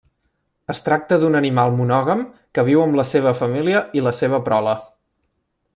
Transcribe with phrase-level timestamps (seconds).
[0.73, 2.23] Es tracta d'un animal monògam
[2.59, 4.75] que viu amb la seva família i la seva prole.